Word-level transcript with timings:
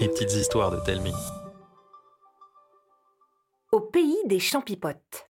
Les 0.00 0.08
petites 0.08 0.34
histoires 0.34 0.70
de 0.70 0.78
Telmi. 0.84 1.12
Au 3.72 3.80
pays 3.80 4.16
des 4.26 4.38
champipotes. 4.38 5.28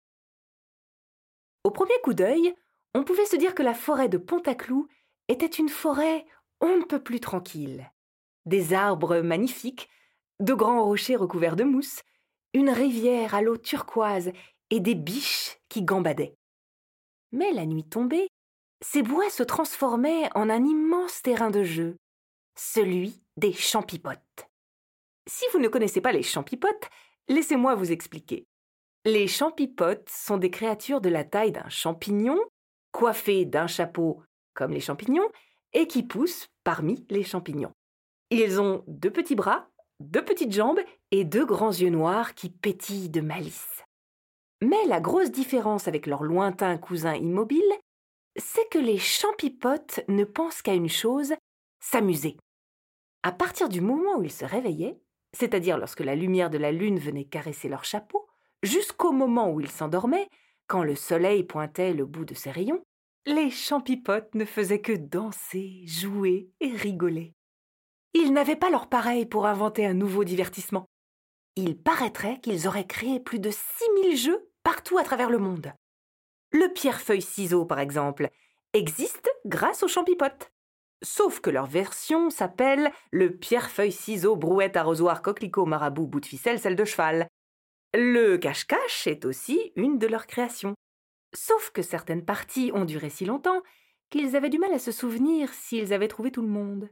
Au 1.65 1.71
premier 1.71 1.99
coup 2.03 2.13
d'œil, 2.13 2.55
on 2.95 3.05
pouvait 3.05 3.25
se 3.25 3.37
dire 3.37 3.55
que 3.55 3.63
la 3.63 3.73
forêt 3.73 4.11
de 4.11 4.19
Pontaclou 4.19 4.89
était 5.29 5.47
une 5.47 5.71
forêt 5.71 6.27
on 6.61 6.77
ne 6.77 6.85
peut 6.85 7.03
plus 7.03 7.21
tranquille. 7.21 7.91
Des 8.45 8.75
arbres 8.75 9.21
magnifiques, 9.21 9.89
de 10.41 10.53
grands 10.53 10.85
rochers 10.85 11.17
recouverts 11.17 11.57
de 11.57 11.65
mousse, 11.65 12.03
une 12.53 12.71
rivière 12.71 13.35
à 13.35 13.41
l'eau 13.41 13.57
turquoise 13.57 14.33
et 14.71 14.81
des 14.81 14.95
biches 14.95 15.59
qui 15.69 15.83
gambadaient. 15.83 16.37
Mais 17.33 17.53
la 17.53 17.65
nuit 17.65 17.89
tombée, 17.89 18.29
ces 18.83 19.03
bois 19.03 19.31
se 19.31 19.43
transformaient 19.43 20.29
en 20.35 20.51
un 20.51 20.65
immense 20.65 21.23
terrain 21.23 21.51
de 21.51 21.63
jeu, 21.63 21.97
celui 22.57 23.23
des 23.39 23.53
champipotes. 23.53 24.49
Si 25.29 25.45
vous 25.53 25.61
ne 25.61 25.69
connaissez 25.69 26.01
pas 26.01 26.13
les 26.13 26.23
champipotes, 26.23 26.89
laissez-moi 27.29 27.75
vous 27.75 27.93
expliquer. 27.93 28.47
Les 29.05 29.29
champipotes 29.29 30.09
sont 30.09 30.39
des 30.39 30.51
créatures 30.51 31.01
de 31.01 31.09
la 31.09 31.25
taille 31.25 31.53
d'un 31.53 31.69
champignon, 31.69 32.39
coiffées 32.91 33.45
d'un 33.45 33.69
chapeau 33.69 34.23
comme 34.55 34.73
les 34.73 34.81
champignons, 34.81 35.29
et 35.73 35.87
qui 35.87 36.03
poussent 36.03 36.49
parmi 36.65 37.07
les 37.11 37.23
champignons. 37.23 37.73
Ils 38.31 38.61
ont 38.61 38.83
deux 38.89 39.13
petits 39.13 39.37
bras, 39.37 39.69
deux 40.01 40.25
petites 40.25 40.53
jambes 40.53 40.81
et 41.13 41.25
deux 41.25 41.47
grands 41.47 41.73
yeux 41.73 41.91
noirs 41.91 42.35
qui 42.35 42.51
pétillent 42.51 43.11
de 43.11 43.21
malice. 43.21 43.85
Mais 44.63 44.85
la 44.87 45.01
grosse 45.01 45.31
différence 45.31 45.87
avec 45.87 46.07
leurs 46.07 46.25
lointains 46.25 46.77
cousins 46.77 47.15
immobiles, 47.15 47.63
c'est 48.37 48.69
que 48.71 48.79
les 48.79 48.99
champipotes 48.99 50.01
ne 50.09 50.25
pensent 50.25 50.63
qu'à 50.63 50.75
une 50.75 50.89
chose, 50.89 51.35
s'amuser. 51.81 52.37
À 53.23 53.33
partir 53.33 53.69
du 53.69 53.81
moment 53.81 54.17
où 54.19 54.23
ils 54.23 54.33
se 54.33 54.45
réveillaient, 54.45 54.99
c'est-à-dire 55.33 55.79
lorsque 55.79 56.01
la 56.01 56.15
lumière 56.15 56.51
de 56.51 56.59
la 56.59 56.73
lune 56.73 56.99
venait 56.99 57.25
caresser 57.25 57.69
leur 57.69 57.85
chapeau, 57.85 58.27
jusqu'au 58.63 59.13
moment 59.13 59.51
où 59.51 59.61
ils 59.61 59.71
s'endormaient, 59.71 60.29
quand 60.67 60.83
le 60.83 60.95
soleil 60.95 61.45
pointait 61.45 61.95
le 61.95 62.07
bout 62.07 62.25
de 62.25 62.35
ses 62.35 62.51
rayons, 62.51 62.83
les 63.27 63.51
champipotes 63.51 64.35
ne 64.35 64.45
faisaient 64.45 64.81
que 64.81 64.93
danser, 64.93 65.83
jouer 65.87 66.51
et 66.61 66.69
rigoler. 66.69 67.35
Ils 68.15 68.33
n'avaient 68.33 68.57
pas 68.57 68.71
leur 68.71 68.89
pareil 68.89 69.27
pour 69.27 69.47
inventer 69.47 69.85
un 69.85 69.95
nouveau 69.95 70.25
divertissement. 70.25 70.87
Il 71.57 71.77
paraîtrait 71.77 72.41
qu'ils 72.41 72.67
auraient 72.69 72.87
créé 72.87 73.21
plus 73.21 73.39
de 73.39 73.51
6000 73.51 74.17
jeux 74.17 74.49
partout 74.63 74.99
à 74.99 75.05
travers 75.05 75.31
le 75.31 75.39
monde. 75.39 75.73
Le 76.53 76.73
pierre-feuille-ciseau, 76.73 77.67
par 77.67 77.81
exemple, 77.81 78.31
existe 78.73 79.29
grâce 79.45 79.83
aux 79.83 79.89
champipotes. 79.89 80.51
Sauf 81.03 81.41
que 81.41 81.51
leur 81.51 81.67
version 81.67 82.29
s'appelle 82.29 82.91
le 83.13 83.37
pierre-feuille-ciseau 83.37 84.37
brouette 84.37 84.77
arrosoir 84.77 85.23
coquelicot 85.23 85.65
marabout 85.65 86.07
bout 86.07 86.21
de 86.21 86.27
ficelle 86.27 86.59
celle 86.59 86.77
de 86.77 86.85
cheval. 86.85 87.29
Le 87.95 88.37
cache-cache 88.37 89.07
est 89.07 89.25
aussi 89.25 89.73
une 89.77 89.99
de 89.99 90.07
leurs 90.07 90.27
créations. 90.27 90.75
Sauf 91.35 91.71
que 91.71 91.83
certaines 91.83 92.25
parties 92.25 92.73
ont 92.75 92.85
duré 92.85 93.11
si 93.11 93.25
longtemps 93.25 93.63
qu'ils 94.11 94.37
avaient 94.37 94.51
du 94.51 94.59
mal 94.59 94.73
à 94.73 94.79
se 94.79 94.93
souvenir 94.93 95.53
s'ils 95.53 95.93
avaient 95.93 96.09
trouvé 96.09 96.31
tout 96.31 96.43
le 96.43 96.49
monde. 96.49 96.89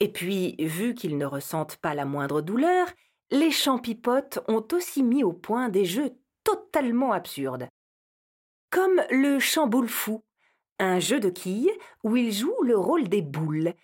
Et 0.00 0.10
puis, 0.12 0.56
vu 0.58 0.94
qu'ils 0.94 1.16
ne 1.16 1.24
ressentent 1.24 1.76
pas 1.76 1.94
la 1.94 2.04
moindre 2.04 2.42
douleur, 2.42 2.88
les 3.30 3.50
champipotes 3.50 4.40
ont 4.48 4.66
aussi 4.72 5.02
mis 5.02 5.24
au 5.24 5.32
point 5.32 5.68
des 5.68 5.84
jeux 5.84 6.12
totalement 6.44 7.12
absurdes. 7.12 7.68
Comme 8.70 9.02
le 9.10 9.38
chamboule 9.38 9.88
fou, 9.88 10.22
un 10.78 10.98
jeu 11.00 11.20
de 11.20 11.30
quilles 11.30 11.72
où 12.04 12.16
ils 12.16 12.32
jouent 12.32 12.62
le 12.62 12.76
rôle 12.76 13.08
des 13.08 13.22
boules. 13.22 13.74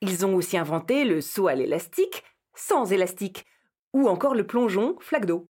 Ils 0.00 0.26
ont 0.26 0.34
aussi 0.34 0.56
inventé 0.56 1.04
le 1.04 1.20
saut 1.20 1.48
à 1.48 1.54
l'élastique 1.54 2.24
sans 2.54 2.92
élastique, 2.92 3.46
ou 3.92 4.08
encore 4.08 4.34
le 4.34 4.46
plongeon 4.46 4.96
flaque 5.00 5.26
d'eau. 5.26 5.48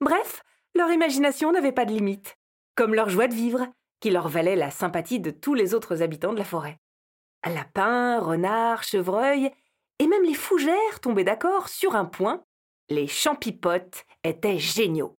Bref, 0.00 0.42
leur 0.74 0.90
imagination 0.90 1.52
n'avait 1.52 1.72
pas 1.72 1.84
de 1.84 1.92
limite, 1.92 2.36
comme 2.74 2.94
leur 2.94 3.08
joie 3.08 3.28
de 3.28 3.34
vivre, 3.34 3.66
qui 4.00 4.10
leur 4.10 4.28
valait 4.28 4.56
la 4.56 4.70
sympathie 4.70 5.20
de 5.20 5.30
tous 5.30 5.54
les 5.54 5.74
autres 5.74 6.02
habitants 6.02 6.32
de 6.32 6.38
la 6.38 6.44
forêt. 6.44 6.78
Lapins, 7.44 8.20
renards, 8.20 8.82
chevreuils, 8.82 9.50
et 9.98 10.06
même 10.06 10.24
les 10.24 10.34
fougères 10.34 11.00
tombaient 11.00 11.24
d'accord 11.24 11.68
sur 11.68 11.94
un 11.94 12.04
point 12.04 12.44
les 12.88 13.06
champipotes 13.06 14.04
étaient 14.22 14.58
géniaux. 14.58 15.16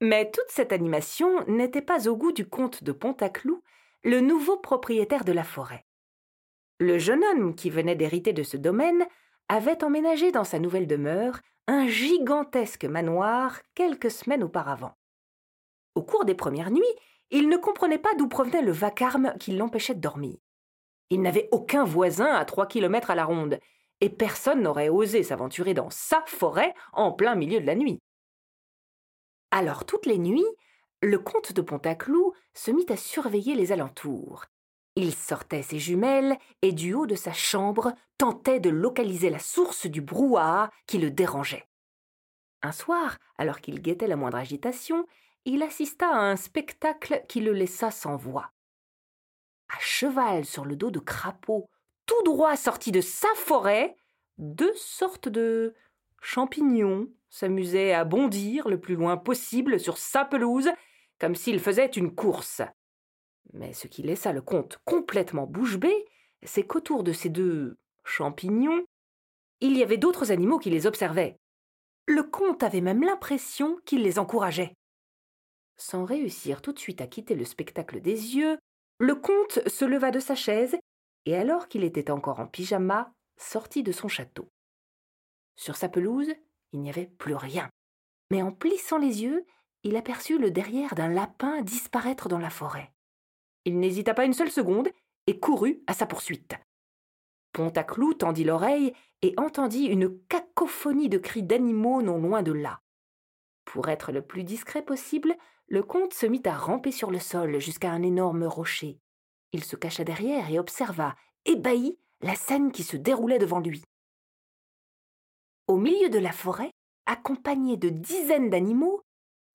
Mais 0.00 0.30
toute 0.30 0.50
cette 0.50 0.72
animation 0.72 1.44
n'était 1.46 1.82
pas 1.82 2.08
au 2.08 2.16
goût 2.16 2.32
du 2.32 2.46
comte 2.48 2.82
de 2.84 2.92
Pontaclou, 2.92 3.62
le 4.02 4.20
nouveau 4.20 4.56
propriétaire 4.56 5.24
de 5.24 5.32
la 5.32 5.44
forêt. 5.44 5.86
Le 6.78 6.98
jeune 6.98 7.24
homme 7.24 7.54
qui 7.54 7.70
venait 7.70 7.94
d'hériter 7.94 8.32
de 8.32 8.42
ce 8.42 8.56
domaine 8.56 9.06
avait 9.48 9.84
emménagé 9.84 10.32
dans 10.32 10.44
sa 10.44 10.58
nouvelle 10.58 10.86
demeure 10.86 11.40
un 11.66 11.86
gigantesque 11.86 12.84
manoir 12.84 13.60
quelques 13.74 14.10
semaines 14.10 14.42
auparavant. 14.42 14.96
Au 15.94 16.02
cours 16.02 16.24
des 16.24 16.34
premières 16.34 16.70
nuits, 16.70 16.82
il 17.30 17.48
ne 17.48 17.56
comprenait 17.56 17.98
pas 17.98 18.14
d'où 18.16 18.28
provenait 18.28 18.62
le 18.62 18.72
vacarme 18.72 19.34
qui 19.38 19.52
l'empêchait 19.52 19.94
de 19.94 20.00
dormir. 20.00 20.36
Il 21.10 21.22
n'avait 21.22 21.48
aucun 21.52 21.84
voisin 21.84 22.34
à 22.34 22.44
trois 22.44 22.66
kilomètres 22.66 23.10
à 23.10 23.14
la 23.14 23.24
ronde, 23.24 23.58
et 24.00 24.10
personne 24.10 24.62
n'aurait 24.62 24.88
osé 24.88 25.22
s'aventurer 25.22 25.72
dans 25.72 25.90
sa 25.90 26.22
forêt 26.26 26.74
en 26.92 27.12
plein 27.12 27.34
milieu 27.34 27.60
de 27.60 27.66
la 27.66 27.74
nuit. 27.74 28.00
Alors 29.56 29.84
toutes 29.86 30.06
les 30.06 30.18
nuits, 30.18 30.44
le 31.00 31.16
comte 31.16 31.52
de 31.52 31.62
Pontaclou 31.62 32.32
se 32.54 32.72
mit 32.72 32.86
à 32.88 32.96
surveiller 32.96 33.54
les 33.54 33.70
alentours. 33.70 34.46
Il 34.96 35.14
sortait 35.14 35.62
ses 35.62 35.78
jumelles 35.78 36.36
et 36.62 36.72
du 36.72 36.92
haut 36.92 37.06
de 37.06 37.14
sa 37.14 37.32
chambre 37.32 37.92
tentait 38.18 38.58
de 38.58 38.68
localiser 38.68 39.30
la 39.30 39.38
source 39.38 39.86
du 39.86 40.00
brouhaha 40.00 40.72
qui 40.88 40.98
le 40.98 41.12
dérangeait. 41.12 41.68
Un 42.62 42.72
soir, 42.72 43.18
alors 43.38 43.60
qu'il 43.60 43.80
guettait 43.80 44.08
la 44.08 44.16
moindre 44.16 44.38
agitation, 44.38 45.06
il 45.44 45.62
assista 45.62 46.08
à 46.08 46.18
un 46.18 46.34
spectacle 46.34 47.22
qui 47.28 47.38
le 47.38 47.52
laissa 47.52 47.92
sans 47.92 48.16
voix. 48.16 48.50
À 49.68 49.78
cheval 49.78 50.44
sur 50.44 50.64
le 50.64 50.74
dos 50.74 50.90
de 50.90 50.98
crapaud, 50.98 51.70
tout 52.06 52.22
droit 52.24 52.56
sorti 52.56 52.90
de 52.90 53.00
sa 53.00 53.32
forêt, 53.36 53.94
deux 54.38 54.74
sortes 54.74 55.28
de 55.28 55.76
champignons 56.24 57.08
s'amusait 57.28 57.92
à 57.92 58.04
bondir 58.04 58.66
le 58.66 58.80
plus 58.80 58.94
loin 58.94 59.16
possible 59.18 59.78
sur 59.78 59.98
sa 59.98 60.24
pelouse, 60.24 60.70
comme 61.18 61.34
s'il 61.34 61.60
faisait 61.60 61.86
une 61.86 62.14
course. 62.14 62.62
Mais 63.52 63.74
ce 63.74 63.86
qui 63.86 64.02
laissa 64.02 64.32
le 64.32 64.40
comte 64.40 64.78
complètement 64.84 65.46
bouche 65.46 65.76
bée, 65.76 66.04
c'est 66.42 66.66
qu'autour 66.66 67.04
de 67.04 67.12
ces 67.12 67.28
deux 67.28 67.76
champignons, 68.04 68.84
il 69.60 69.76
y 69.76 69.82
avait 69.82 69.98
d'autres 69.98 70.32
animaux 70.32 70.58
qui 70.58 70.70
les 70.70 70.86
observaient. 70.86 71.36
Le 72.06 72.22
comte 72.22 72.62
avait 72.62 72.80
même 72.80 73.02
l'impression 73.02 73.78
qu'il 73.84 74.02
les 74.02 74.18
encourageait. 74.18 74.74
Sans 75.76 76.04
réussir 76.04 76.62
tout 76.62 76.72
de 76.72 76.78
suite 76.78 77.02
à 77.02 77.06
quitter 77.06 77.34
le 77.34 77.44
spectacle 77.44 78.00
des 78.00 78.36
yeux, 78.36 78.58
le 78.98 79.14
comte 79.14 79.60
se 79.68 79.84
leva 79.84 80.10
de 80.10 80.20
sa 80.20 80.34
chaise 80.34 80.76
et 81.26 81.36
alors 81.36 81.68
qu'il 81.68 81.84
était 81.84 82.10
encore 82.10 82.40
en 82.40 82.46
pyjama, 82.46 83.12
sortit 83.36 83.82
de 83.82 83.92
son 83.92 84.08
château. 84.08 84.48
Sur 85.56 85.76
sa 85.76 85.88
pelouse, 85.88 86.32
il 86.72 86.80
n'y 86.80 86.90
avait 86.90 87.06
plus 87.06 87.34
rien. 87.34 87.68
Mais 88.30 88.42
en 88.42 88.52
plissant 88.52 88.98
les 88.98 89.22
yeux, 89.22 89.46
il 89.82 89.96
aperçut 89.96 90.38
le 90.38 90.50
derrière 90.50 90.94
d'un 90.94 91.08
lapin 91.08 91.62
disparaître 91.62 92.28
dans 92.28 92.38
la 92.38 92.50
forêt. 92.50 92.92
Il 93.64 93.78
n'hésita 93.78 94.14
pas 94.14 94.24
une 94.24 94.32
seule 94.32 94.50
seconde 94.50 94.88
et 95.26 95.38
courut 95.38 95.82
à 95.86 95.94
sa 95.94 96.06
poursuite. 96.06 96.54
Pontaclou 97.52 98.14
tendit 98.14 98.44
l'oreille 98.44 98.92
et 99.22 99.34
entendit 99.36 99.86
une 99.86 100.18
cacophonie 100.26 101.08
de 101.08 101.18
cris 101.18 101.42
d'animaux 101.42 102.02
non 102.02 102.18
loin 102.18 102.42
de 102.42 102.52
là. 102.52 102.80
Pour 103.64 103.88
être 103.88 104.12
le 104.12 104.22
plus 104.22 104.44
discret 104.44 104.82
possible, 104.82 105.36
le 105.68 105.82
comte 105.82 106.12
se 106.12 106.26
mit 106.26 106.42
à 106.44 106.56
ramper 106.56 106.92
sur 106.92 107.10
le 107.10 107.18
sol 107.18 107.58
jusqu'à 107.60 107.90
un 107.90 108.02
énorme 108.02 108.44
rocher. 108.44 108.98
Il 109.52 109.64
se 109.64 109.76
cacha 109.76 110.04
derrière 110.04 110.50
et 110.50 110.58
observa, 110.58 111.14
ébahi, 111.44 111.98
la 112.20 112.34
scène 112.34 112.72
qui 112.72 112.82
se 112.82 112.96
déroulait 112.96 113.38
devant 113.38 113.60
lui. 113.60 113.82
Au 115.66 115.76
milieu 115.76 116.10
de 116.10 116.18
la 116.18 116.32
forêt, 116.32 116.70
accompagné 117.06 117.76
de 117.76 117.88
dizaines 117.88 118.50
d'animaux, 118.50 119.02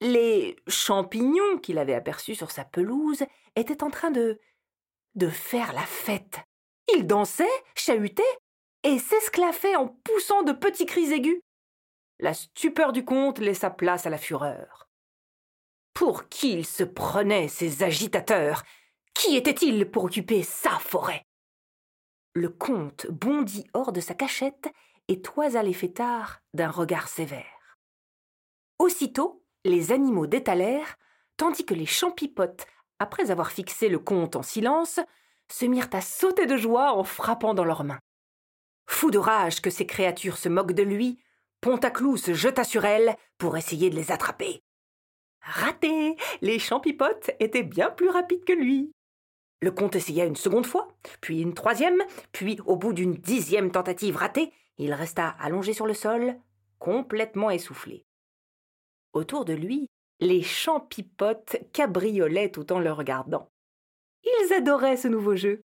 les 0.01 0.55
champignons 0.67 1.57
qu'il 1.61 1.77
avait 1.77 1.93
aperçus 1.93 2.35
sur 2.35 2.51
sa 2.51 2.63
pelouse 2.63 3.23
étaient 3.55 3.83
en 3.83 3.89
train 3.89 4.11
de. 4.11 4.39
de 5.15 5.29
faire 5.29 5.73
la 5.73 5.85
fête. 5.85 6.39
Ils 6.95 7.05
dansaient, 7.05 7.45
chahutaient 7.75 8.23
et 8.83 8.97
s'esclaffaient 8.97 9.75
en 9.75 9.87
poussant 9.87 10.43
de 10.43 10.53
petits 10.53 10.85
cris 10.85 11.11
aigus. 11.11 11.41
La 12.19 12.33
stupeur 12.33 12.91
du 12.91 13.05
comte 13.05 13.39
laissa 13.39 13.69
place 13.69 14.05
à 14.05 14.09
la 14.09 14.17
fureur. 14.17 14.89
Pour 15.93 16.29
qui 16.29 16.53
ils 16.53 16.65
se 16.65 16.83
prenaient, 16.83 17.47
ces 17.47 17.83
agitateurs? 17.83 18.63
Qui 19.13 19.35
étaient-ils 19.35 19.89
pour 19.89 20.05
occuper 20.05 20.43
sa 20.43 20.71
forêt? 20.79 21.25
Le 22.33 22.49
comte 22.49 23.07
bondit 23.07 23.67
hors 23.73 23.91
de 23.91 23.99
sa 23.99 24.13
cachette 24.13 24.69
et 25.09 25.21
toisa 25.21 25.63
les 25.63 25.73
fêtards 25.73 26.39
d'un 26.53 26.69
regard 26.69 27.09
sévère. 27.09 27.77
Aussitôt, 28.77 29.43
les 29.65 29.91
animaux 29.91 30.27
détalèrent, 30.27 30.97
tandis 31.35 31.65
que 31.65 31.73
les 31.73 31.87
champipotes, 31.87 32.67
après 32.99 33.31
avoir 33.31 33.51
fixé 33.51 33.89
le 33.89 33.99
comte 33.99 34.35
en 34.35 34.43
silence, 34.43 34.99
se 35.51 35.65
mirent 35.65 35.89
à 35.93 36.01
sauter 36.01 36.45
de 36.45 36.55
joie 36.55 36.93
en 36.93 37.03
frappant 37.03 37.55
dans 37.55 37.65
leurs 37.65 37.83
mains. 37.83 37.99
Fou 38.87 39.09
de 39.09 39.17
rage 39.17 39.61
que 39.61 39.71
ces 39.71 39.87
créatures 39.87 40.37
se 40.37 40.47
moquent 40.47 40.73
de 40.73 40.83
lui, 40.83 41.19
Pontaclou 41.59 42.15
se 42.15 42.33
jeta 42.33 42.63
sur 42.63 42.85
elles 42.85 43.17
pour 43.37 43.57
essayer 43.57 43.89
de 43.89 43.95
les 43.95 44.11
attraper. 44.11 44.61
Raté 45.41 46.15
Les 46.41 46.59
champipotes 46.59 47.31
étaient 47.39 47.63
bien 47.63 47.89
plus 47.89 48.09
rapides 48.09 48.45
que 48.45 48.53
lui. 48.53 48.91
Le 49.61 49.71
comte 49.71 49.95
essaya 49.95 50.25
une 50.25 50.35
seconde 50.35 50.67
fois, 50.67 50.87
puis 51.19 51.41
une 51.41 51.53
troisième, 51.53 52.01
puis 52.31 52.59
au 52.65 52.77
bout 52.77 52.93
d'une 52.93 53.15
dixième 53.15 53.71
tentative 53.71 54.15
ratée, 54.15 54.53
il 54.79 54.93
resta 54.93 55.27
allongé 55.27 55.73
sur 55.73 55.85
le 55.85 55.93
sol, 55.93 56.39
complètement 56.79 57.51
essoufflé. 57.51 58.05
Autour 59.13 59.45
de 59.45 59.53
lui, 59.53 59.89
les 60.21 60.41
champipotes 60.41 61.57
cabriolaient 61.73 62.49
tout 62.49 62.71
en 62.71 62.79
le 62.79 62.91
regardant. 62.91 63.51
Ils 64.23 64.53
adoraient 64.53 64.97
ce 64.97 65.07
nouveau 65.07 65.35
jeu. 65.35 65.61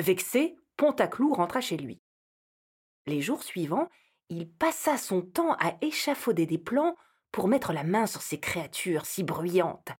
Vexé, 0.00 0.56
Pontaclou 0.76 1.34
rentra 1.34 1.60
chez 1.60 1.76
lui. 1.76 1.98
Les 3.06 3.20
jours 3.20 3.42
suivants, 3.42 3.88
il 4.28 4.48
passa 4.48 4.96
son 4.96 5.22
temps 5.22 5.54
à 5.54 5.76
échafauder 5.80 6.46
des 6.46 6.58
plans 6.58 6.94
pour 7.32 7.48
mettre 7.48 7.72
la 7.72 7.82
main 7.84 8.06
sur 8.06 8.22
ces 8.22 8.38
créatures 8.38 9.06
si 9.06 9.24
bruyantes. 9.24 9.90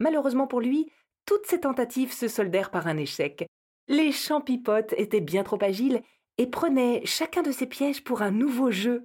Malheureusement 0.00 0.46
pour 0.46 0.60
lui, 0.60 0.90
toutes 1.26 1.46
ces 1.46 1.60
tentatives 1.60 2.12
se 2.12 2.26
soldèrent 2.26 2.70
par 2.70 2.88
un 2.88 2.96
échec. 2.96 3.46
Les 3.86 4.10
champipotes 4.10 4.94
étaient 4.94 5.20
bien 5.20 5.44
trop 5.44 5.62
agiles 5.62 6.02
et 6.40 6.46
prenaient 6.46 7.02
chacun 7.04 7.42
de 7.42 7.52
ces 7.52 7.66
pièges 7.66 8.02
pour 8.02 8.22
un 8.22 8.30
nouveau 8.30 8.70
jeu. 8.70 9.04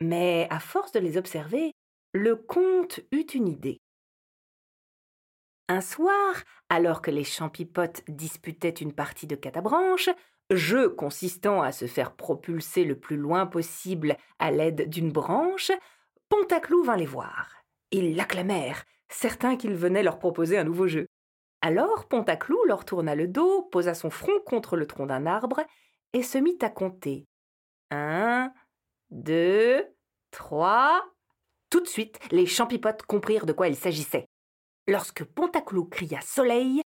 Mais 0.00 0.46
à 0.48 0.58
force 0.58 0.90
de 0.90 0.98
les 0.98 1.18
observer, 1.18 1.72
le 2.14 2.34
comte 2.34 3.00
eut 3.12 3.26
une 3.34 3.46
idée. 3.46 3.78
Un 5.68 5.82
soir, 5.82 6.42
alors 6.70 7.02
que 7.02 7.10
les 7.10 7.24
champipotes 7.24 8.02
disputaient 8.08 8.70
une 8.70 8.94
partie 8.94 9.26
de 9.26 9.36
catabranche, 9.36 10.08
jeu 10.48 10.88
consistant 10.88 11.60
à 11.60 11.72
se 11.72 11.86
faire 11.86 12.16
propulser 12.16 12.84
le 12.84 12.98
plus 12.98 13.18
loin 13.18 13.44
possible 13.44 14.16
à 14.38 14.50
l'aide 14.50 14.88
d'une 14.88 15.12
branche, 15.12 15.72
Pontaclou 16.30 16.84
vint 16.84 16.96
les 16.96 17.04
voir. 17.04 17.50
Ils 17.90 18.16
l'acclamèrent, 18.16 18.82
certains 19.10 19.56
qu'il 19.58 19.74
venait 19.74 20.02
leur 20.02 20.18
proposer 20.18 20.56
un 20.56 20.64
nouveau 20.64 20.88
jeu. 20.88 21.06
Alors 21.60 22.08
Pontaclou 22.08 22.64
leur 22.64 22.86
tourna 22.86 23.14
le 23.14 23.28
dos, 23.28 23.60
posa 23.64 23.92
son 23.92 24.08
front 24.08 24.40
contre 24.46 24.78
le 24.78 24.86
tronc 24.86 25.04
d'un 25.04 25.26
arbre 25.26 25.60
et 26.16 26.22
se 26.22 26.38
mit 26.38 26.56
à 26.62 26.70
compter. 26.70 27.26
Un, 27.90 28.50
deux, 29.10 29.84
trois. 30.30 31.04
Tout 31.68 31.80
de 31.80 31.86
suite, 31.86 32.18
les 32.32 32.46
champipotes 32.46 33.02
comprirent 33.02 33.44
de 33.44 33.52
quoi 33.52 33.68
il 33.68 33.76
s'agissait. 33.76 34.26
Lorsque 34.88 35.24
Pontaclou 35.24 35.84
cria 35.84 36.22
Soleil, 36.22 36.80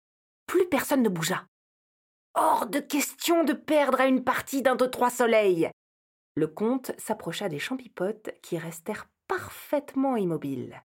plus 0.47 0.69
personne 0.69 1.03
ne 1.03 1.09
bougea. 1.09 1.47
Hors 2.35 2.67
de 2.67 2.81
question 2.81 3.45
de 3.45 3.53
perdre 3.53 4.01
à 4.01 4.07
une 4.07 4.25
partie 4.25 4.63
d'un 4.63 4.75
de 4.75 4.87
trois 4.87 5.11
soleils. 5.11 5.71
Le 6.35 6.49
comte 6.49 6.91
s'approcha 6.99 7.49
des 7.49 7.61
champipotes 7.61 8.31
qui 8.43 8.59
restèrent 8.59 9.07
parfaitement 9.29 10.17
immobiles. 10.17 10.83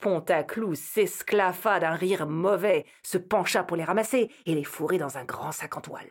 Pontaclou 0.00 0.74
s'esclaffa 0.74 1.80
d'un 1.80 1.94
rire 1.94 2.26
mauvais, 2.26 2.84
se 3.02 3.16
pencha 3.16 3.64
pour 3.64 3.78
les 3.78 3.84
ramasser 3.84 4.30
et 4.44 4.54
les 4.54 4.64
fourrer 4.64 4.98
dans 4.98 5.16
un 5.16 5.24
grand 5.24 5.52
sac 5.52 5.78
en 5.78 5.80
toile. 5.80 6.10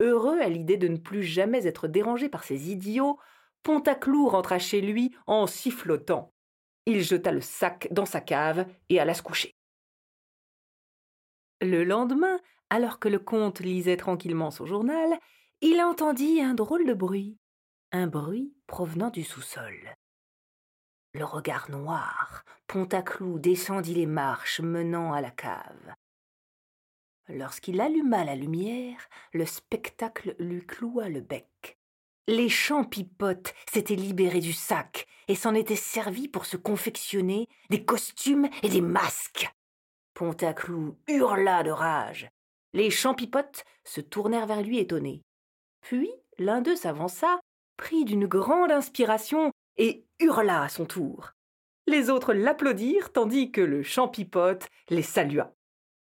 Heureux 0.00 0.38
à 0.40 0.48
l'idée 0.48 0.76
de 0.76 0.88
ne 0.88 0.96
plus 0.96 1.22
jamais 1.22 1.66
être 1.66 1.88
dérangé 1.88 2.28
par 2.28 2.44
ces 2.44 2.70
idiots, 2.70 3.18
Pontaclou 3.62 4.28
rentra 4.28 4.58
chez 4.58 4.80
lui 4.80 5.14
en 5.26 5.46
sifflotant. 5.46 6.32
Il 6.86 7.02
jeta 7.02 7.32
le 7.32 7.40
sac 7.40 7.88
dans 7.90 8.06
sa 8.06 8.20
cave 8.20 8.66
et 8.88 9.00
alla 9.00 9.14
se 9.14 9.22
coucher. 9.22 9.56
Le 11.60 11.82
lendemain, 11.82 12.38
alors 12.70 13.00
que 13.00 13.08
le 13.08 13.18
comte 13.18 13.60
lisait 13.60 13.96
tranquillement 13.96 14.50
son 14.50 14.64
journal, 14.64 15.18
il 15.60 15.80
entendit 15.80 16.40
un 16.40 16.54
drôle 16.54 16.86
de 16.86 16.94
bruit, 16.94 17.36
un 17.90 18.06
bruit 18.06 18.54
provenant 18.68 19.10
du 19.10 19.24
sous-sol. 19.24 19.74
Le 21.14 21.24
regard 21.24 21.68
noir, 21.70 22.44
Pontaclou 22.68 23.38
descendit 23.40 23.94
les 23.94 24.06
marches 24.06 24.60
menant 24.60 25.12
à 25.12 25.20
la 25.20 25.32
cave. 25.32 25.94
Lorsqu'il 27.28 27.80
alluma 27.80 28.24
la 28.24 28.34
lumière, 28.34 29.08
le 29.32 29.44
spectacle 29.44 30.34
lui 30.38 30.64
cloua 30.64 31.08
le 31.08 31.20
bec. 31.20 31.78
Les 32.26 32.48
champipotes 32.48 33.54
s'étaient 33.70 33.96
libérés 33.96 34.40
du 34.40 34.52
sac 34.52 35.06
et 35.28 35.34
s'en 35.34 35.54
étaient 35.54 35.76
servis 35.76 36.28
pour 36.28 36.46
se 36.46 36.56
confectionner 36.56 37.48
des 37.70 37.84
costumes 37.84 38.48
et 38.62 38.68
des 38.68 38.80
masques. 38.80 39.50
Pontaclou 40.14 40.98
hurla 41.06 41.62
de 41.62 41.70
rage. 41.70 42.28
Les 42.72 42.90
champipotes 42.90 43.64
se 43.84 44.00
tournèrent 44.00 44.46
vers 44.46 44.62
lui 44.62 44.78
étonnés. 44.78 45.22
Puis 45.80 46.10
l'un 46.38 46.60
d'eux 46.60 46.76
s'avança, 46.76 47.40
prit 47.76 48.04
d'une 48.04 48.26
grande 48.26 48.72
inspiration 48.72 49.52
et 49.76 50.06
hurla 50.18 50.62
à 50.62 50.68
son 50.68 50.84
tour. 50.84 51.32
Les 51.86 52.10
autres 52.10 52.34
l'applaudirent 52.34 53.12
tandis 53.12 53.50
que 53.50 53.60
le 53.60 53.82
champipote 53.82 54.66
les 54.90 55.02
salua. 55.02 55.54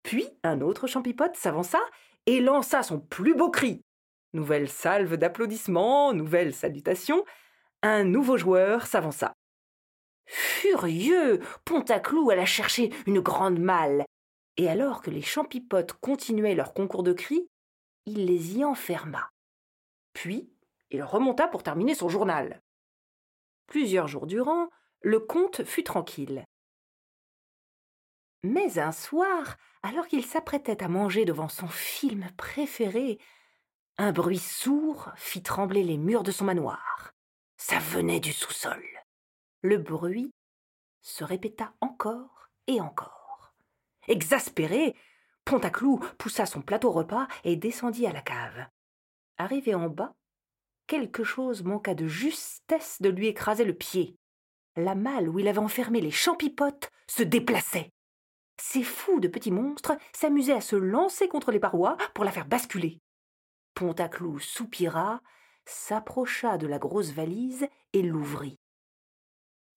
Puis 0.10 0.28
un 0.42 0.62
autre 0.62 0.88
champipote 0.88 1.36
s'avança 1.36 1.80
et 2.26 2.40
lança 2.40 2.82
son 2.82 3.00
plus 3.00 3.36
beau 3.36 3.52
cri. 3.52 3.84
Nouvelle 4.34 4.68
salve 4.68 5.18
d'applaudissements, 5.18 6.14
nouvelle 6.14 6.52
salutation. 6.52 7.24
Un 7.84 8.06
nouveau 8.06 8.36
joueur 8.36 8.88
s'avança. 8.88 9.36
Furieux, 10.26 11.42
Pontaclou 11.64 12.32
alla 12.32 12.48
chercher 12.48 12.92
une 13.06 13.20
grande 13.20 13.60
malle. 13.60 14.04
Et 14.58 14.68
alors 14.68 15.04
que 15.04 15.12
les 15.12 15.22
champipotes 15.22 15.94
continuaient 15.94 16.56
leur 16.56 16.74
concours 16.74 17.04
de 17.04 17.14
cris, 17.14 17.48
il 18.08 18.26
les 18.26 18.58
y 18.58 18.66
enferma. 18.66 19.30
Puis, 20.14 20.52
il 20.90 21.04
remonta 21.04 21.48
pour 21.48 21.62
terminer 21.62 21.94
son 21.94 22.10
journal. 22.10 22.64
Plusieurs 23.68 24.08
jours 24.08 24.26
durant, 24.26 24.70
le 25.02 25.20
comte 25.20 25.64
fut 25.66 25.84
tranquille. 25.84 26.46
Mais 28.44 28.80
un 28.80 28.94
soir, 28.94 29.58
alors 29.84 30.08
qu'il 30.08 30.26
s'apprêtait 30.26 30.82
à 30.82 30.88
manger 30.88 31.26
devant 31.26 31.50
son 31.50 31.68
film 31.68 32.30
préféré, 32.38 33.20
un 33.98 34.14
bruit 34.14 34.40
sourd 34.40 35.12
fit 35.18 35.44
trembler 35.44 35.84
les 35.84 35.98
murs 35.98 36.24
de 36.24 36.32
son 36.32 36.46
manoir. 36.46 37.14
Ça 37.58 37.80
venait 37.80 38.22
du 38.22 38.32
sous-sol. 38.32 38.84
Le 39.62 39.78
bruit 39.78 40.32
se 41.02 41.26
répéta 41.26 41.74
encore 41.82 42.50
et 42.68 42.80
encore. 42.80 43.54
Exaspéré, 44.08 44.96
Pontaclou 45.44 46.00
poussa 46.18 46.46
son 46.46 46.62
plateau 46.62 46.92
repas 46.92 47.28
et 47.44 47.58
descendit 47.58 48.08
à 48.08 48.14
la 48.14 48.22
cave. 48.22 48.68
Arrivé 49.38 49.76
en 49.76 49.90
bas, 49.90 50.16
quelque 50.88 51.26
chose 51.26 51.64
manqua 51.64 51.94
de 51.94 52.08
justesse 52.08 53.02
de 53.02 53.10
lui 53.10 53.28
écraser 53.28 53.66
le 53.66 53.74
pied. 53.74 54.16
La 54.78 54.96
malle 54.96 55.28
où 55.28 55.40
il 55.40 55.48
avait 55.50 55.58
enfermé 55.58 56.00
les 56.00 56.12
champipotes 56.12 56.90
se 57.08 57.24
déplaçait. 57.24 57.92
Ces 58.60 58.84
fous 58.84 59.22
de 59.22 59.30
petits 59.30 59.52
monstres 59.52 59.98
s'amusaient 60.14 60.54
à 60.54 60.62
se 60.62 60.76
lancer 60.76 61.30
contre 61.30 61.52
les 61.52 61.62
parois 61.62 61.96
pour 62.14 62.26
la 62.26 62.32
faire 62.32 62.46
basculer. 62.46 63.00
Pontaclou 63.74 64.38
soupira, 64.40 65.22
s'approcha 65.66 66.58
de 66.58 66.68
la 66.68 66.78
grosse 66.78 67.12
valise 67.12 67.68
et 67.94 68.02
l'ouvrit. 68.02 68.60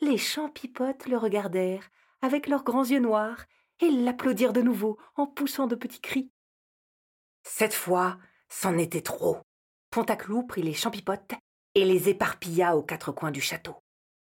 Les 0.01 0.19
champipotes 0.19 1.07
le 1.07 1.17
regardèrent 1.17 1.89
avec 2.23 2.49
leurs 2.49 2.65
grands 2.65 2.85
yeux 2.85 2.99
noirs 2.99 3.45
et 3.81 3.91
l'applaudirent 3.91 4.53
de 4.53 4.63
nouveau 4.63 4.99
en 5.15 5.29
poussant 5.29 5.69
de 5.69 5.77
petits 5.77 6.01
cris. 6.01 6.33
Cette 7.45 7.75
fois, 7.75 8.19
c'en 8.49 8.77
était 8.79 9.03
trop. 9.03 9.39
Pontaclou 9.91 10.45
prit 10.45 10.63
les 10.63 10.75
champipotes 10.75 11.35
et 11.77 11.85
les 11.85 12.09
éparpilla 12.09 12.77
aux 12.77 12.83
quatre 12.83 13.13
coins 13.13 13.31
du 13.31 13.41
château. 13.41 13.77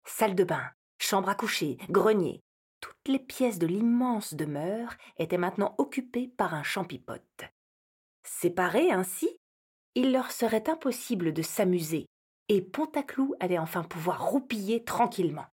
Salle 0.06 0.36
de 0.36 0.44
bain, 0.44 0.70
chambre 0.98 1.30
à 1.30 1.36
coucher, 1.36 1.78
grenier, 1.90 2.44
toutes 2.82 3.08
les 3.08 3.20
pièces 3.20 3.60
de 3.60 3.68
l'immense 3.68 4.34
demeure 4.34 4.96
étaient 5.18 5.38
maintenant 5.38 5.76
occupées 5.78 6.28
par 6.28 6.54
un 6.54 6.64
champipote. 6.64 7.46
Séparés 8.24 8.92
ainsi, 8.92 9.30
il 9.96 10.12
leur 10.12 10.32
serait 10.32 10.70
impossible 10.70 11.34
de 11.34 11.42
s'amuser, 11.42 12.08
et 12.50 12.62
Pontaclou 12.62 13.36
allait 13.40 13.60
enfin 13.60 13.84
pouvoir 13.84 14.30
roupiller 14.30 14.84
tranquillement. 14.84 15.48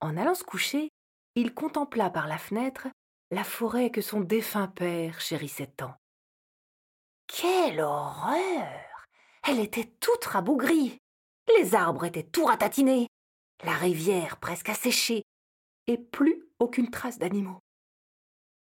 En 0.00 0.16
allant 0.16 0.34
se 0.34 0.44
coucher, 0.44 0.88
il 1.34 1.54
contempla 1.54 2.10
par 2.10 2.26
la 2.26 2.38
fenêtre 2.38 2.88
la 3.30 3.44
forêt 3.44 3.90
que 3.90 4.02
son 4.02 4.20
défunt 4.20 4.68
père 4.68 5.20
chérissait 5.20 5.72
tant. 5.76 5.94
Quelle 7.26 7.80
horreur 7.80 9.06
Elle 9.48 9.60
était 9.60 9.90
toute 10.00 10.24
rabougrie. 10.24 10.98
Les 11.58 11.74
arbres 11.74 12.04
étaient 12.04 12.22
tout 12.22 12.44
ratatinés, 12.44 13.08
la 13.64 13.72
rivière 13.72 14.38
presque 14.38 14.68
asséchée, 14.68 15.22
et 15.86 15.98
plus 15.98 16.44
aucune 16.58 16.90
trace 16.90 17.18
d'animaux. 17.18 17.60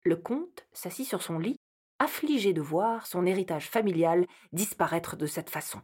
Le 0.03 0.15
comte 0.15 0.65
s'assit 0.71 1.07
sur 1.07 1.21
son 1.21 1.39
lit, 1.39 1.57
affligé 1.99 2.53
de 2.53 2.61
voir 2.61 3.07
son 3.07 3.25
héritage 3.25 3.69
familial 3.69 4.25
disparaître 4.51 5.15
de 5.15 5.25
cette 5.25 5.49
façon. 5.49 5.81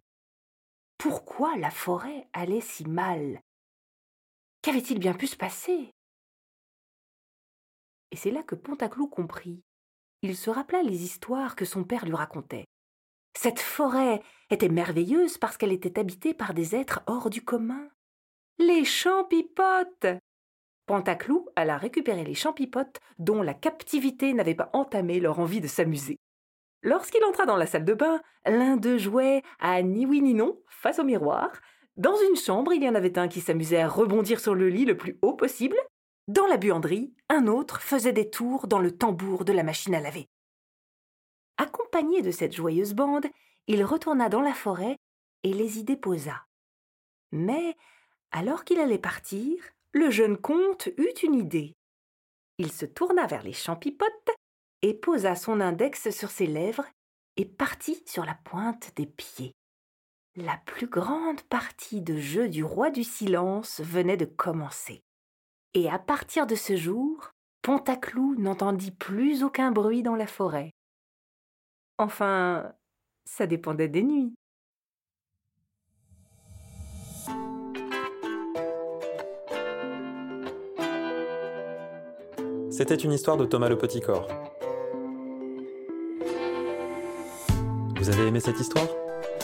Pourquoi 0.98 1.58
la 1.58 1.72
forêt 1.72 2.28
allait 2.34 2.62
si 2.62 2.86
mal? 2.88 3.42
Qu'avait-il 4.62 5.00
bien 5.00 5.14
pu 5.14 5.28
se 5.28 5.36
passer? 5.36 5.92
Et 8.12 8.16
c'est 8.16 8.32
là 8.32 8.44
que 8.44 8.56
Pontaclou 8.56 9.08
comprit 9.08 9.64
il 10.24 10.38
se 10.38 10.50
rappela 10.50 10.82
les 10.82 11.04
histoires 11.04 11.56
que 11.56 11.66
son 11.66 11.84
père 11.84 12.06
lui 12.06 12.16
racontait. 12.16 12.66
Cette 13.38 13.60
forêt 13.60 14.24
était 14.50 14.70
merveilleuse 14.70 15.38
parce 15.38 15.58
qu'elle 15.58 15.74
était 15.74 16.00
habitée 16.00 16.34
par 16.34 16.54
des 16.54 16.76
êtres 16.76 17.02
hors 17.08 17.30
du 17.30 17.44
commun. 17.44 17.90
Les 18.58 18.86
champipotes 18.86 20.08
Pantaclou 20.86 21.48
alla 21.56 21.78
récupérer 21.78 22.24
les 22.24 22.34
champipotes 22.34 23.00
dont 23.18 23.42
la 23.42 23.54
captivité 23.54 24.34
n'avait 24.34 24.56
pas 24.56 24.70
entamé 24.74 25.20
leur 25.20 25.40
envie 25.40 25.62
de 25.62 25.68
s'amuser. 25.68 26.20
Lorsqu'il 26.82 27.24
entra 27.24 27.46
dans 27.46 27.56
la 27.56 27.66
salle 27.66 27.86
de 27.86 27.94
bain, 27.94 28.22
l'un 28.46 28.76
d'eux 28.76 28.98
jouait 28.98 29.42
à 29.60 29.82
ni 29.82 30.06
oui 30.06 30.22
ni 30.22 30.34
non 30.34 30.62
face 30.68 31.00
au 31.00 31.06
miroir. 31.06 31.50
Dans 31.96 32.16
une 32.30 32.36
chambre, 32.36 32.74
il 32.74 32.84
y 32.84 32.90
en 32.90 32.96
avait 32.96 33.18
un 33.18 33.30
qui 33.30 33.40
s'amusait 33.40 33.80
à 33.80 33.88
rebondir 33.88 34.42
sur 34.42 34.54
le 34.54 34.68
lit 34.68 34.84
le 34.84 34.98
plus 34.98 35.18
haut 35.22 35.36
possible. 35.36 35.78
Dans 36.28 36.48
la 36.48 36.58
buanderie, 36.58 37.14
un 37.30 37.48
autre 37.48 37.82
faisait 37.82 38.14
des 38.14 38.30
tours 38.30 38.68
dans 38.68 38.80
le 38.80 38.92
tambour 38.92 39.46
de 39.46 39.54
la 39.54 39.64
machine 39.64 39.96
à 39.96 40.02
laver. 40.02 40.28
Accompagné 41.58 42.22
de 42.22 42.32
cette 42.32 42.56
joyeuse 42.56 42.94
bande, 42.94 43.28
il 43.68 43.86
retourna 43.86 44.28
dans 44.28 44.42
la 44.42 44.54
forêt 44.54 44.98
et 45.44 45.54
les 45.54 45.80
y 45.80 45.84
déposa. 45.84 46.46
Mais, 47.32 47.76
alors 48.32 48.66
qu'il 48.66 48.80
allait 48.80 48.98
partir, 48.98 49.64
le 49.94 50.10
jeune 50.10 50.38
comte 50.38 50.90
eut 50.98 51.14
une 51.24 51.36
idée. 51.36 51.76
Il 52.58 52.72
se 52.72 52.86
tourna 52.86 53.28
vers 53.28 53.44
les 53.44 53.54
champipotes 53.54 54.32
et 54.82 54.94
posa 54.94 55.36
son 55.36 55.62
index 55.62 56.10
sur 56.10 56.30
ses 56.30 56.48
lèvres 56.48 56.86
et 57.38 57.46
partit 57.46 58.04
sur 58.06 58.26
la 58.26 58.36
pointe 58.44 58.92
des 58.96 59.06
pieds. 59.06 59.54
La 60.36 60.58
plus 60.66 60.88
grande 60.88 61.42
partie 61.44 62.02
de 62.02 62.18
jeu 62.18 62.50
du 62.50 62.64
roi 62.64 62.90
du 62.90 63.04
silence 63.04 63.82
venait 63.82 64.18
de 64.18 64.26
commencer. 64.26 65.02
Et 65.76 65.90
à 65.90 66.00
partir 66.00 66.48
de 66.48 66.56
ce 66.56 66.76
jour, 66.76 67.32
Pontaclou 67.62 68.36
n'entendit 68.36 68.92
plus 68.92 69.44
aucun 69.44 69.72
bruit 69.72 70.04
dans 70.04 70.16
la 70.16 70.28
forêt. 70.28 70.72
Enfin, 72.00 72.74
ça 73.26 73.48
dépendait 73.48 73.88
des 73.88 74.04
nuits. 74.04 74.34
C'était 82.76 82.96
une 82.96 83.12
histoire 83.12 83.38
de 83.38 83.46
Thomas 83.46 83.70
le 83.70 83.78
Petit 83.78 84.02
Corps. 84.02 84.28
Vous 88.00 88.10
avez 88.10 88.26
aimé 88.26 88.40
cette 88.40 88.60
histoire? 88.60 88.88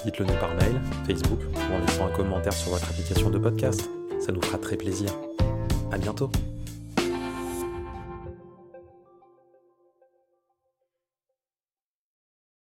Dites-le 0.03 0.25
nous 0.25 0.33
par 0.39 0.49
mail, 0.55 0.81
Facebook 1.05 1.37
ou 1.43 1.75
en 1.75 1.77
laissant 1.77 2.07
un 2.07 2.09
commentaire 2.09 2.53
sur 2.53 2.71
votre 2.71 2.89
application 2.89 3.29
de 3.29 3.37
podcast. 3.37 3.87
Ça 4.19 4.31
nous 4.31 4.41
fera 4.41 4.57
très 4.57 4.77
plaisir. 4.77 5.11
À 5.91 5.99
bientôt 5.99 6.31